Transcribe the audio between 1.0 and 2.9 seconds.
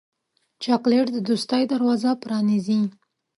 د دوستۍ دروازه پرانیزي.